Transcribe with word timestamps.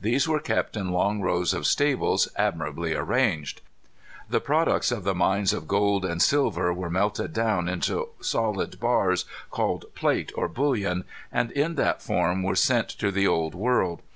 These 0.00 0.28
were 0.28 0.38
kept 0.38 0.76
in 0.76 0.92
long 0.92 1.20
rows 1.20 1.52
of 1.52 1.66
stables 1.66 2.28
admirably 2.36 2.94
arranged. 2.94 3.60
The 4.30 4.38
products 4.38 4.92
of 4.92 5.02
the 5.02 5.16
mines 5.16 5.52
of 5.52 5.66
gold 5.66 6.04
and 6.04 6.22
silver 6.22 6.72
were 6.72 6.88
melted 6.88 7.32
down 7.32 7.68
into 7.68 8.10
solid 8.20 8.78
bars 8.78 9.24
called 9.50 9.86
plate 9.96 10.30
or 10.36 10.46
bullion, 10.46 11.02
and 11.32 11.50
in 11.50 11.74
that 11.74 12.00
form 12.00 12.44
were 12.44 12.54
sent 12.54 12.88
to 12.90 13.10
the 13.10 13.26
Old 13.26 13.56
World. 13.56 14.00